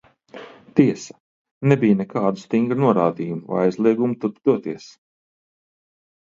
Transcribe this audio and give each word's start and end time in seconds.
Tiesa, 0.79 1.15
nebija 1.73 1.99
nekādu 1.99 2.43
stingru 2.45 2.79
norādījumu 2.87 3.53
vai 3.55 3.63
aizliegumu 3.69 4.21
turp 4.27 4.43
doties. 4.53 4.93